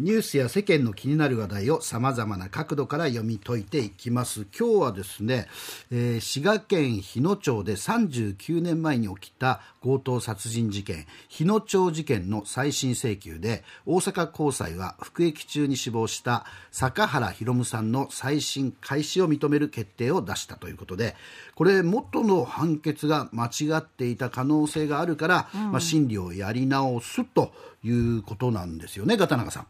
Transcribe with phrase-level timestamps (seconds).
[0.00, 4.46] ニュースや世間の気になる話題をさまざまな角度から読み解いていきます。
[4.58, 5.46] 今日はですね、
[5.90, 11.06] えー、滋賀県日野町で39年前に起きた強盗殺人事件。
[11.28, 21.14] 日野町事件の再審請求で大阪高裁は服役中に死亡した坂原弘さんの再審開始を認める決定を出したということで
[21.54, 27.52] これ元の判決が間違っていた可能性があるから、うん、まあ、審理をやり直すと
[27.84, 29.66] いうことなんですよね、片永さん。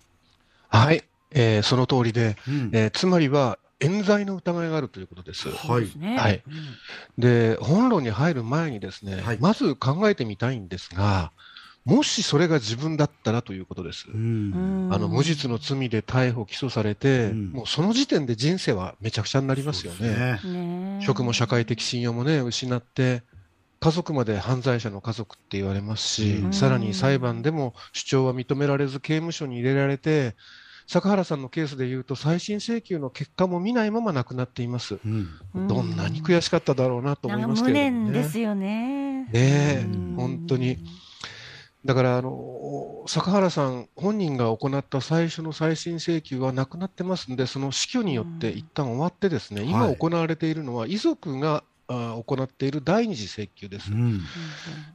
[0.70, 5.48] はい、えー、その通りで、うん、えー、つまりは冤罪の疑いがあるということです。
[5.50, 6.16] はい。
[6.16, 6.42] はい。
[7.18, 11.32] で、本論に入る前にですね、はい、まず考えてみたいんですが、
[11.84, 14.06] もしそれが自分だったらということです。
[14.10, 20.38] あの無実の罪で逮捕・起訴されて、もうその時点で人生はめちゃくちゃになりますよね。
[20.44, 23.22] ね職も社会的信用もね、失って、
[23.80, 30.36] 家族まで犯罪者の家族って言われますし、さらに裁判でも主張は認められず刑務所に入れられて、
[30.90, 34.98] 坂原さんのケースでいうと、再審請求の結果も見ないまま亡くなっています。
[35.04, 37.92] うん、どんなに悔しかっただろうなと思いますけどね。
[37.92, 39.22] 無ですよね。
[39.22, 40.78] ねえ、本当に。
[41.84, 54.20] だからあの坂原さん本人が行った最初の再審請求はなくなってますんで、その死去によって一旦終わって、ですね、今行われているのは、遺族が行っている第二次請求です、うん、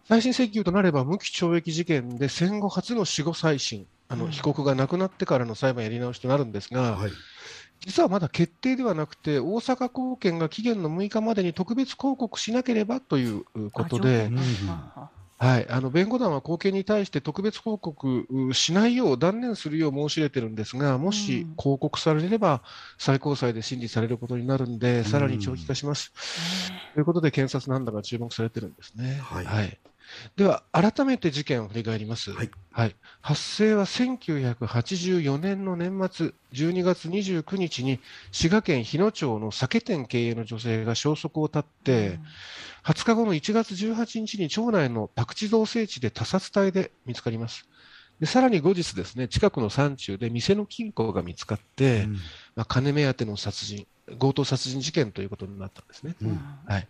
[0.07, 7.11] 再審請求となれば無期懲役事件で戦後初の死後再審あの被告が亡くなってからの裁判やり直しとなるんですが、はい、
[7.79, 14.29] 実はまだ決定ではなくて大阪高検が期限の6日までに特別抗告しなければということで。
[15.37, 22.61] はい、あの弁護団は後見に対して特別報告しないよう断念するよう申し入れてるんですが、もし抗告されれば、
[22.97, 26.13] 最高裁で審理されることになるんで、さらに長期化します。
[26.93, 29.19] ということで、検察なんだが注目されてるんですね。
[29.21, 29.77] はい、はい
[30.35, 32.31] では、改めて事件を振り返ります。
[32.31, 32.51] はい。
[32.71, 37.99] はい、発生は1984年の年末、12月29日に、
[38.31, 47.67] 滋賀県日野町の酒店経営の女性が消息を絶って、うん、20日後の1月18日に町内の宅地造成地で他殺体で見つかります。
[48.19, 52.13] でさらに後日ですね、近くの山中で店の金庫が見つかって、うん、
[52.55, 53.87] まあ、金目当ての殺人、
[54.19, 56.15] 強盗殺人事件ということになったんですね。
[56.21, 56.87] うん、はい、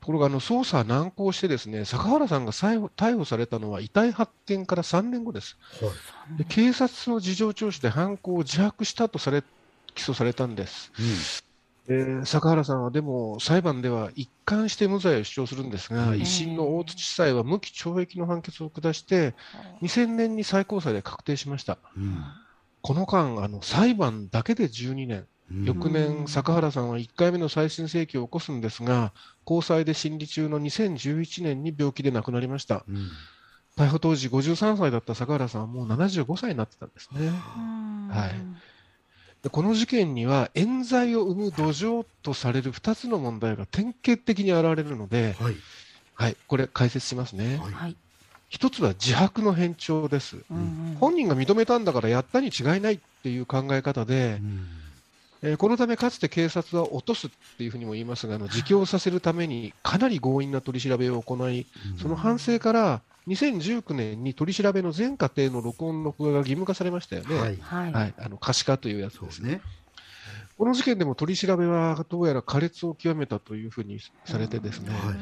[0.00, 5.56] ところがあの捜査難航してですね坂原さんが逮捕されたのは遺体発見から3年後です。
[5.80, 5.90] は
[6.34, 9.42] い、で警察の事情聴取で犯行を自白したとされ
[9.94, 10.92] 起訴されたんです。
[11.88, 19.34] うん、坂原さんはでも裁判では一貫して無罪を主張するんですが、一審の大津地裁は無期懲役の判決を下して
[19.80, 21.78] 2000年に最高裁で確定しました。
[21.96, 22.22] うん、
[22.82, 29.12] この間あの裁判だけで12年翌年、坂原さんは1回目の再審請求を起こすんですが、
[29.44, 32.84] 高裁で審理中の2011年に病気で亡くなりました。
[32.86, 33.08] うん、
[33.76, 37.28] 逮捕当時53歳だった坂原さんはもう75歳になってたんですね。
[37.30, 38.34] はい、
[39.42, 45.56] でこの事件には冤罪を生む土壌とされる2つの問題が典型的に現れるので、はい、
[46.12, 47.58] はい、これ解説しますね。
[47.58, 47.96] はい。
[48.50, 50.60] 一つは自白の偏重です、うんう
[50.92, 54.66] ん、本人が認めたんだからやったに違いないっていう考え方で、うん
[55.42, 61.66] えー、このため、かつて警察は落とすっていうふうにも言いますが、あの自供させるためにかなり強引な取り調べを行い、
[62.00, 67.56] その反省から、2019年に取り調べの全過程の録音、録画が義務化されましたよね、はい。
[67.92, 69.60] はい、あの可視化というやつですね。
[70.56, 75.16] この事件でも取り調べはどうやら苛烈を極めたというふうにされて、ですね、はい。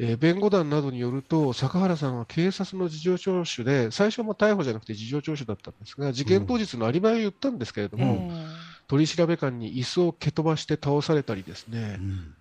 [0.00, 8.47] えー、弁護団などによると、坂原さんは警察の事情聴取で、最初も逮捕じゃなくて事情聴取だったんですが、事件当日のアリバイを言ったんですけれども、うん
[8.88, 12.34] 取り調べ官に椅子を蹴飛ばして倒されたりですね、うん、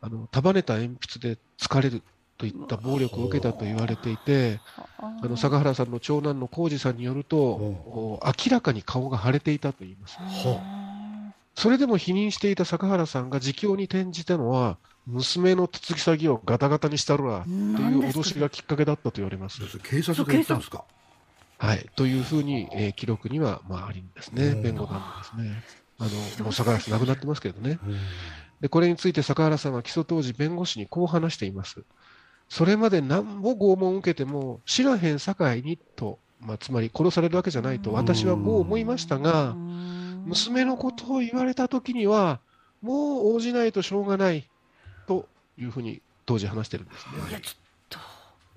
[0.00, 2.02] あの束ねた鉛筆で疲れる
[2.36, 4.60] といった暴力を受けたと言われていて、
[4.98, 10.18] あの坂原さんの長男の浩二さんによると、明らかに顔が腫れていたと言います。
[11.54, 19.60] それでも否認していた坂原さんが自供に転じたのは、娘の嫁ぎ先をガタガタにしたるわという脅しがきっかけだったと言われます。
[19.78, 20.84] 警察が言ったんですか？
[21.58, 25.62] はい、というふうに、えー、記録には、まあ、ありんですね、弁護団のですね。
[25.98, 27.78] あのもう坂原さん亡くなってますけどね、
[28.60, 31.84] でこれについて坂原さんは起訴当時、弁護士にこう話しています。
[32.48, 39.54] それまで何も拷問を受けても、知らへん境にと、まあ、つまり殺されるわけじゃないと、私はこう思いましたが、
[40.24, 42.40] 娘のことを言われたときには、
[42.82, 44.48] もう応じないとしょうがない
[45.06, 45.26] と
[45.58, 47.40] いうふうに当時話してるんですね。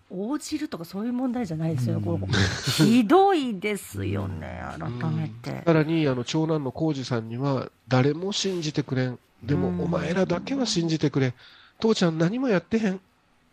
[0.10, 5.52] 応じるとかそういう問題じゃないですよ、うん、ひどいですよね、改めて。
[5.52, 11.34] うん、さらにあの長男の浩二さんには、誰も信じてくれん、でもお前らだけは信じてくれ、
[11.80, 13.00] 父ちゃん何もやってへん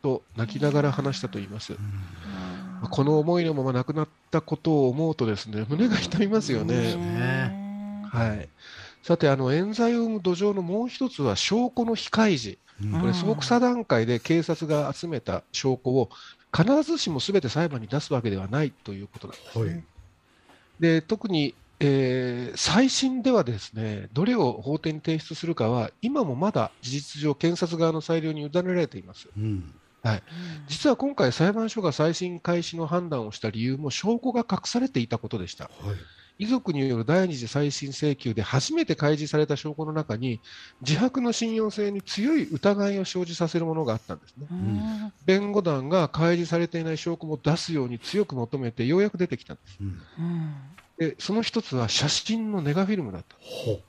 [0.02, 1.72] と泣きながら話したと言います。
[1.72, 1.78] ま
[2.84, 6.96] あこの思いのまま亡くなったことを思うとですね、胸が痛みますよね。
[6.96, 8.48] ねはい。
[9.02, 12.58] さて、あの、冤罪を生む土壌のもう一つは証拠の非開示。
[12.82, 16.10] うんこれ、捜査段階で警察が集めた証拠を
[16.54, 19.64] 必ずしもすべて裁判に出すわけではないということなんですね。
[19.64, 19.84] はい。
[20.80, 29.28] で特に、えー最新ではですねどれを法廷に提出するかは今もまだ事実上検察側の裁量に委ねられています。
[29.36, 29.74] うん。
[30.68, 35.64] 実は今回裁判所が再審開始の判断をした理由も証拠が隠されていたことでした。
[35.64, 35.96] はい
[36.38, 40.40] 遺族による第二次再審請求で初めて開示された証拠の中に
[40.80, 44.46] 自白の信用性に強い疑いを生じさせるものがあったんですね。
[44.50, 45.12] うん。
[45.24, 49.78] 弁護団が開示されていない証拠も出すように強く求めてようやく出てきたんです。
[49.80, 49.86] うん。
[49.86, 50.54] うん。
[50.98, 53.36] でその一つは写真のネガフィルムだった。
[53.40, 53.80] ほ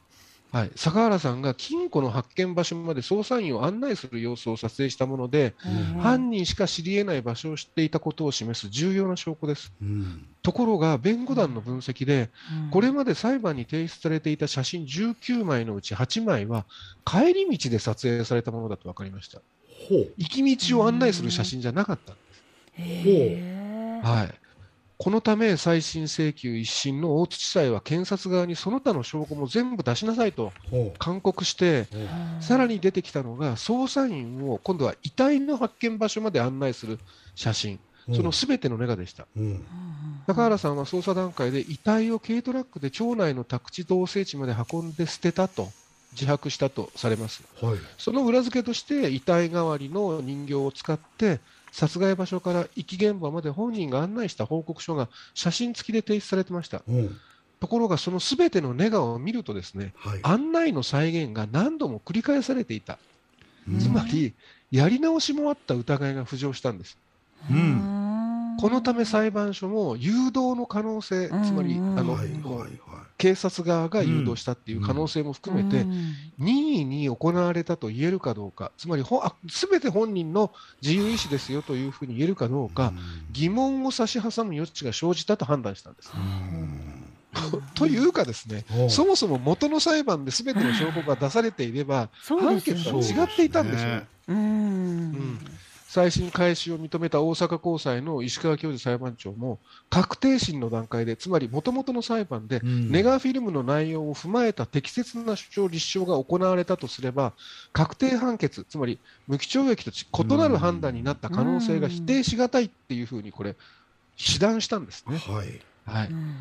[0.55, 9.73] はい、坂原さんが金庫の発見場所まで捜査員を案内する様子を撮影したもので、うん犯人しか知り得ない場所を知っていたことを示す重要な証拠です。
[9.81, 12.29] うんところが、弁護団の分析で、
[12.67, 16.65] うんこれまで裁判に提出されていた写真19枚のうち8枚は、
[17.03, 19.41] 帰り道で撮影されたものだと分かりました。
[19.89, 22.13] ほう行き道を案内する写真じゃなかった。
[22.75, 24.44] へーはい。
[24.97, 31.87] このため、再審請求一審の大津地裁は検察側にその他の証拠も全部出しなさいとほ勧告して、
[32.39, 36.99] さらに出てきたのが、捜査員を今度は遺体の発見場所まで案内する
[37.35, 37.79] 写真、
[38.13, 39.27] そのすべてのネガでした。
[39.35, 39.65] うん。
[40.27, 45.69] 高原さんは捜査段階で遺体を軽トラックで町内の宅地同棲地まで運んで捨てたと
[46.13, 47.43] 自白したとされます。
[47.61, 47.77] はい。
[47.97, 51.39] その裏付けとして遺体代わりの人形を使って
[51.75, 56.81] 殺害場所から遺棄現場まで本人が案内した報告書が写真付きで提出されてました。
[56.87, 57.19] うん
[57.61, 62.99] ところがそのすべてのネガを見るとですね、はい案内の再現が何度も繰り返されていた。
[63.67, 64.33] うんつまり、
[64.71, 66.97] やり直しもあった疑いが浮上したんです。
[67.49, 67.94] うん
[68.65, 72.17] このため裁判所も誘導の可能性、うんつまりうんあの、
[73.19, 76.13] 警察側が誘導したっていう可能性も含めて、うん。
[76.39, 79.03] 任意に行われたと言えるかどうか、つまり
[79.49, 80.51] すべて本人の
[80.81, 82.91] 自由意思ですよというふうに言えるかどうか、
[83.31, 86.11] 疑問を差し挟む余地が生じたと判断したんです。
[86.15, 87.13] うん。
[87.75, 88.89] というかですね、うん。
[88.89, 94.01] そもそも元の裁判で全ての証拠が出されていれば、判決は違っていたんですよ。
[94.29, 94.37] うん。
[94.37, 95.39] うん
[95.95, 99.59] 再審開始を認めた大阪高裁の石川教授裁判長も、
[99.89, 102.91] 確定審の段階で、つまり元々の裁判で、うん。
[102.91, 107.31] ネガフィルムの内容を踏まえた適切な主張、立証が行われたとすれば、
[107.71, 113.55] 確定判決、つまり無期懲役と異なる判断になった可能性が否定しがたいっていうふうに、これ、
[114.17, 115.17] 指断したんですね。
[115.17, 115.61] はい。
[115.85, 116.35] はい、うん。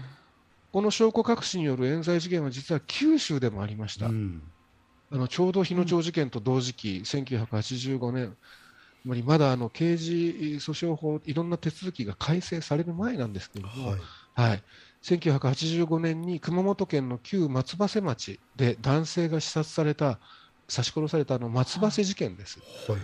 [0.72, 4.06] この証拠隠しによる冤罪事件は、実は九州でもありました。
[4.06, 4.42] うん。
[5.12, 8.63] あのちょうど日野町事件と同時期、1985年、つ
[9.04, 10.12] まりまだあの刑事
[10.60, 14.00] 訴訟法、いろんな手続きが改正される前なんですけれども、はい。
[14.34, 14.62] はい、
[15.02, 20.18] 1985年に熊本県の旧松葉瀬町で男性が刺殺された、
[20.66, 22.58] 刺し殺されたあの松葉瀬事件です。
[22.88, 23.00] はい。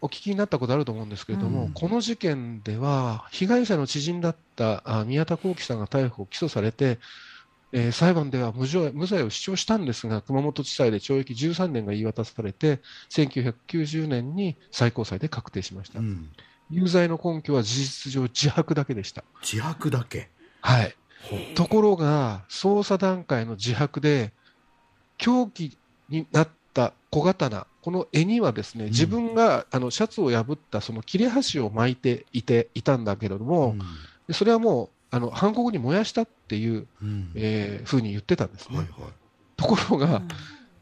[0.00, 1.72] お聞きになったことあると思うんですけれども、うん。
[1.72, 6.98] この事件では、被害者の知人だったあ宮田幸喜さんが逮捕・起訴されて、
[7.72, 12.80] えー裁判では無罪無罪を主張したんですが、熊本地裁で懲役13年が言い渡されて、
[13.10, 16.00] 1990年に最高裁で確定しました。
[16.00, 16.30] うん
[16.72, 19.24] 有罪の根拠は事実上自白だけでした。
[19.42, 20.28] 自白だけ？
[20.60, 20.94] はい。
[21.56, 24.32] ところが、捜査段階の自白で、
[25.18, 25.76] 凶器
[26.08, 33.74] になった小刀、この絵にはですね、自分があのシャツを破ったその切れ端を巻いていていたんだけれども、
[34.28, 37.30] でそれはもうあの犯行後に燃やしたっていう、うん。
[37.34, 38.78] えーふうに言ってたんですね。
[38.78, 39.12] はいはい。
[39.56, 40.28] ところが、うん。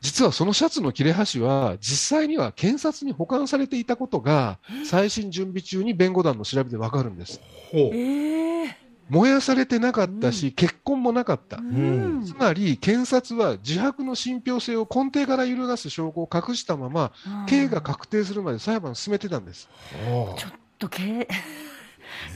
[0.00, 7.40] 実はそのシャツの切れ端は、実際には検察に保管されていたことが、最新準備中に弁護団の調べでわかるんです。
[7.72, 7.80] ほう。
[7.94, 11.56] ええ燃やされてなかったし、結婚もなかった。
[11.56, 12.22] うん。
[12.24, 17.12] つまり、検察は自白の信憑性を根底から揺るがす証拠を隠したまま、
[17.46, 19.68] 刑が確定するまで裁判を進めてたんです。
[20.06, 21.26] ほちょっと 警う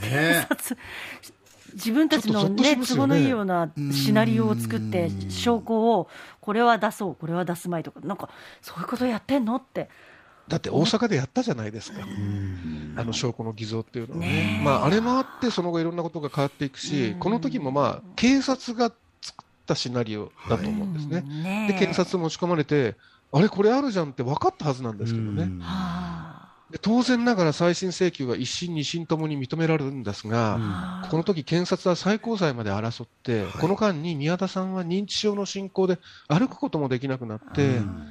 [0.01, 0.77] 警ね察
[1.75, 2.97] 自分たちのちょっとゾッとしね。
[2.97, 5.31] 都合のいいようなシナリオを作ってうん。
[5.31, 6.09] 証拠を
[6.41, 8.29] これは出そうこれは出すまいとかなんか
[8.61, 9.89] そういうことやってんのって。
[10.49, 12.01] だって大阪でやったじゃないですか。
[12.03, 12.95] うん。
[12.97, 14.21] あの証拠の偽造っていうのは。
[14.21, 14.27] ね。
[14.27, 14.65] ねえ。
[14.65, 21.25] まあ、あれもあって、その後いろんなことが変わっていくしうん、この時もまあ、警察が作ったシナリオだと思うんですね。
[21.25, 21.43] うん。
[21.43, 22.97] ねで、検察持ち込まれて、
[23.33, 25.49] あれ、これあるじゃんって分かったはずなんですけどね。
[26.73, 30.63] で当然ながら再審請求は一審、二審ともに認められるんですが、うん。
[30.63, 33.53] はあこの時検察は最高裁まで争って、はい。
[33.53, 35.99] この間に宮田さんは認知症の進行で
[36.29, 38.07] 歩くこともできなくなって、うん。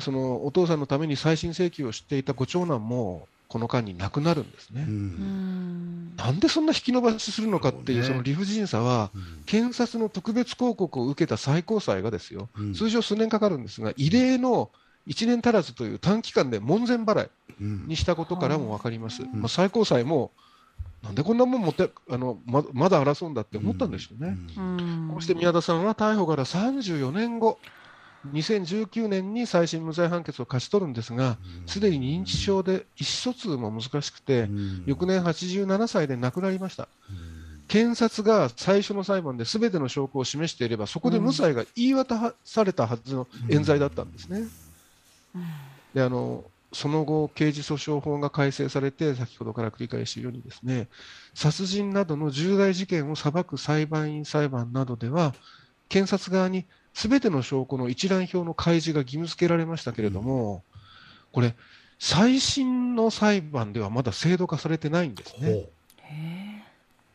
[0.00, 4.86] そのお父さんのために再審請求をしていたご長男もこの間に亡くなるんですね。
[4.88, 6.12] ううん。
[6.14, 9.10] んなんでそんな引き延ばしするのかっていうその理不尽さは、
[9.46, 12.74] 検察の特別抗告を受けた最高裁がですよ、うん。
[12.74, 14.70] 通常数年かかるんですが、異例の
[15.06, 17.30] 1年足らずという短期間で門前払い
[17.60, 19.22] うんにしたことからも分かります。
[19.22, 20.30] んまあ、最高裁も、
[21.02, 24.36] なんでこんなもん持ってあのままだ争うんだって思ったんでしょうね。
[24.56, 27.58] うんこうして宮田さんは逮捕から34年後、
[28.32, 36.88] 2019年に再審無罪判決を勝ち取るんですが、すでに認知症で意思疎通も難しくて、うん翌年87歳で亡くなりました。
[37.68, 44.42] 検察が最初の裁判で全ての証拠を示していれば、そこで無罪が言い渡されたはずの冤罪だったんですね。
[45.94, 50.88] であのその後、刑事訴訟法が改正されて、先ほどから繰り返し言うようにですね、
[51.34, 55.34] 殺人などの重大事件を裁く裁判員裁判などでは、
[55.88, 60.62] 検察側に全ての証拠の一覧表の開示が義務付けられましたけれども、
[61.32, 61.56] これ、
[61.98, 65.68] 再審の裁判ではまだ制度化されてないんですね。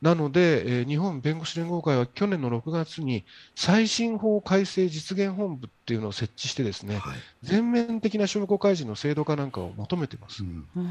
[0.06, 7.18] なので、えー日本弁護士連合会は去年の6月に再審法改正実現本部っていうのを設置してですね、うはい。
[7.42, 10.44] 全面的な証拠開示の制度化なんかを求めています。
[10.44, 10.68] うん。
[10.76, 10.90] うん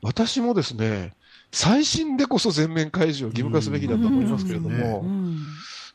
[0.00, 1.12] 私もですね、
[1.52, 4.76] 再審でこそ全面開示を義務化すべきだと思いますけれどうん。
[4.76, 5.38] も、うん。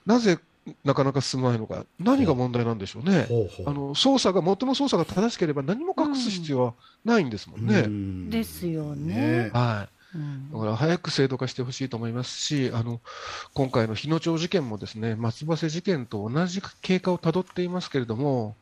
[0.06, 0.40] なぜ
[0.84, 3.26] なかなか進まないのか、何が問題なんでしょうね。
[3.30, 3.48] ほう。
[3.48, 3.70] ほう。
[3.70, 7.80] あの捜査が、元の捜査が正しければ何も隠す必要はないんですもんね。
[7.80, 8.30] うん。
[8.30, 9.50] ですよね。
[9.54, 10.03] はい。
[10.16, 10.52] うん。
[10.52, 13.02] だから早く制度化してほしいと思いますし、あの
[13.54, 18.56] 今回の日野町事件もですね松葉瀬事件と同じ経過をたどっていますけれども、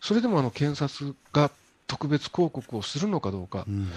[0.00, 1.50] それでもあの検察が
[1.86, 3.88] 特別抗告をするのかどうか、うん。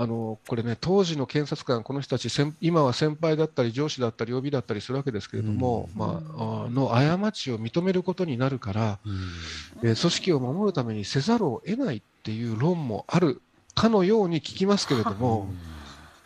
[0.00, 5.98] あのこれね、当時の検察官、この人たち、先今は先輩だったり、上司だったり、OB だったりするわけですけれども、うん。
[5.98, 9.88] まあ、あの過ちを認めることになるから、うん。
[9.88, 13.42] えー組織を守るためにせざるを得ないっていう論もある
[13.74, 15.48] かのように聞きますけれども、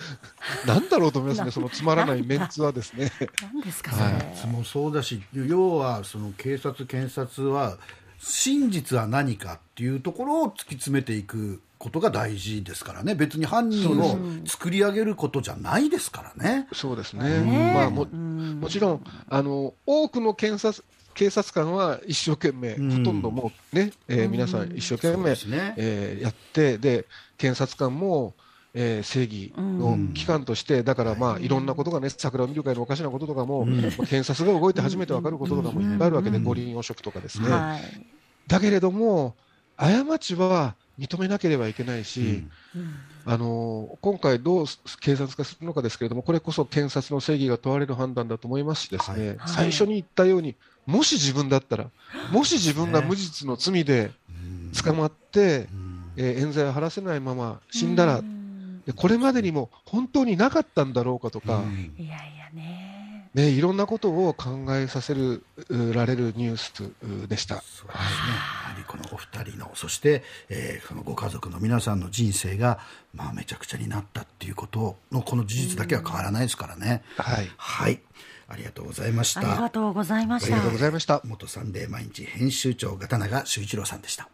[0.66, 3.12] なんだろうと思いますね、そのつまらないメンツはですね。
[3.42, 4.14] 何ですかそれ、はい。
[4.14, 7.78] いつもそうだし要はその警察、検察は
[8.18, 13.16] 真実は何かっていうところを突き詰めていくことが大事ですからね。
[13.16, 14.16] 別に犯人を
[14.46, 16.68] 作り上げることじゃないですからね。
[16.72, 17.40] そうですね。
[17.40, 18.60] ねまあもうん。
[18.60, 22.98] もちろんあの多くの検察警察官は一生懸命、うん。
[22.98, 25.74] ほとんどもうね、えー皆さん一生懸命、ね。
[25.76, 27.06] えーやってで
[27.36, 28.34] 検察官も、
[28.74, 36.44] えー正義の機関として、だからまあいろんなことがね桜を見る会のおかしなこととかも、まあ検察が動いて初めて分かることとかもいっぱいあるわけで、うん。
[36.44, 37.50] 五輪汚職とかですね。
[37.50, 38.06] はい。
[38.46, 39.36] だけれども
[39.76, 42.44] 過ちは認めなければいけないし、
[42.76, 42.94] うん。
[43.24, 44.66] あの今回、どう
[45.00, 49.38] 警察化するのかですけれども、これこそ検察の正義が問われる判断だと思いますし、ですね、はい。
[49.46, 50.54] 最初に言ったように、
[50.86, 51.90] もし自分だったら、
[52.30, 54.72] もし自分が無実の罪でうん。
[54.72, 56.04] 捕まって、うん。
[56.16, 58.41] えー冤罪を晴らせないまま死んだら、うん
[58.86, 61.94] でこれまでにも本当になかったんだろうかとか、うん。
[61.98, 62.82] いやいやね。
[63.34, 66.84] ね、いろんなことを考えさせるうられるニュース
[67.24, 67.62] うでした。
[67.62, 72.78] そうですね、やはりこのお二人のそして、えーそのご家族の皆さんの人生が、
[73.14, 77.02] まあ、めちゃくちゃになったっていうことのこの事実だけは変わらないですからね。
[77.16, 78.00] はい、はい。
[78.48, 79.40] ありがとうございました。
[79.40, 80.48] ありがとうございました。
[80.48, 81.22] ありがとうございました。
[81.24, 84.28] 元サンデー毎日編集長片永修一郎さんでした